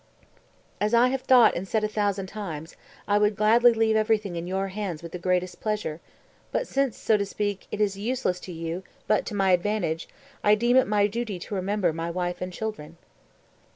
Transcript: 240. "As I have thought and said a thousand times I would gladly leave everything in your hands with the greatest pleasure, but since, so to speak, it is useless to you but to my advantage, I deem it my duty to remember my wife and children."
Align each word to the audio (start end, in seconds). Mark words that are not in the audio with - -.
240. 0.79 0.85
"As 0.87 0.93
I 0.95 1.07
have 1.09 1.21
thought 1.21 1.55
and 1.55 1.67
said 1.67 1.83
a 1.83 1.87
thousand 1.87 2.25
times 2.25 2.75
I 3.07 3.19
would 3.19 3.35
gladly 3.35 3.71
leave 3.71 3.95
everything 3.95 4.35
in 4.35 4.47
your 4.47 4.69
hands 4.69 5.03
with 5.03 5.11
the 5.11 5.19
greatest 5.19 5.61
pleasure, 5.61 6.01
but 6.51 6.67
since, 6.67 6.97
so 6.97 7.17
to 7.17 7.23
speak, 7.23 7.67
it 7.69 7.79
is 7.79 7.99
useless 7.99 8.39
to 8.39 8.51
you 8.51 8.81
but 9.05 9.27
to 9.27 9.35
my 9.35 9.51
advantage, 9.51 10.07
I 10.43 10.55
deem 10.55 10.75
it 10.75 10.87
my 10.87 11.05
duty 11.05 11.37
to 11.37 11.53
remember 11.53 11.93
my 11.93 12.09
wife 12.09 12.41
and 12.41 12.51
children." 12.51 12.97